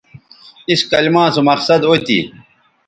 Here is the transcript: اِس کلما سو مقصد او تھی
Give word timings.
اِس 0.69 0.81
کلما 0.91 1.23
سو 1.33 1.41
مقصد 1.49 1.79
او 1.87 1.93
تھی 2.05 2.19